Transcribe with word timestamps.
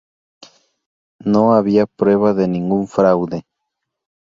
No 1.23 1.53
había 1.53 1.85
prueba 1.85 2.33
de 2.33 2.47
ningún 2.47 2.87
fraude. 2.87 3.45